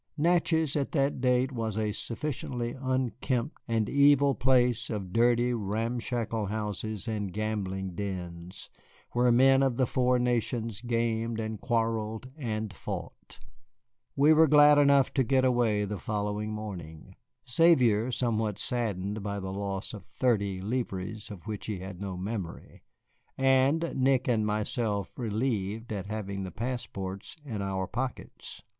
[0.17, 7.07] Natchez at that date was a sufficiently unkempt and evil place of dirty, ramshackle houses
[7.07, 8.71] and gambling dens,
[9.11, 13.37] where men of the four nations gamed and quarrelled and fought.
[14.15, 17.15] We were glad enough to get away the following morning,
[17.47, 22.81] Xavier somewhat saddened by the loss of thirty livres of which he had no memory,
[23.37, 28.63] and Nick and myself relieved at having the passports in our pockets.